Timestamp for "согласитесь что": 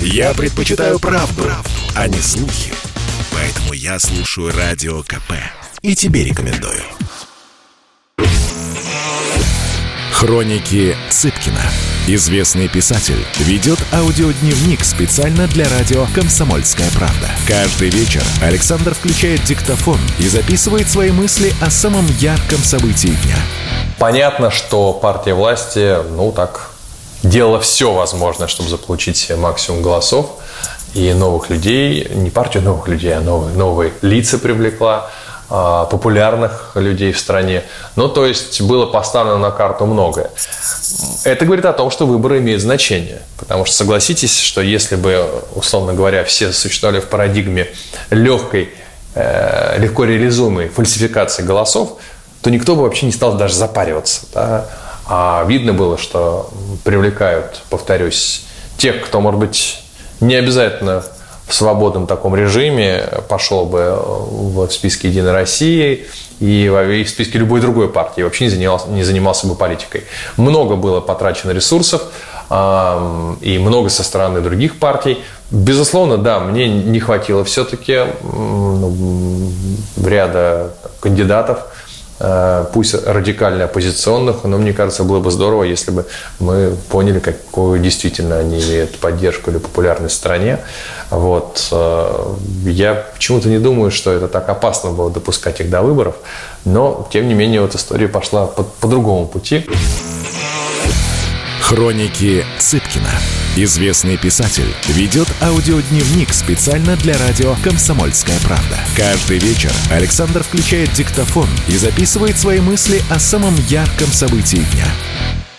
43.76-44.60